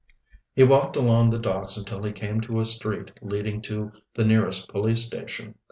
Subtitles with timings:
[0.55, 4.67] He walked along the docks until he came to a street leading to the nearest
[4.67, 5.53] police station.